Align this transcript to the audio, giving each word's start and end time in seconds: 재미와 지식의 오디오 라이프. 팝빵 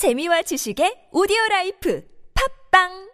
재미와 0.00 0.40
지식의 0.48 1.12
오디오 1.12 1.36
라이프. 1.50 2.00
팝빵 2.32 3.09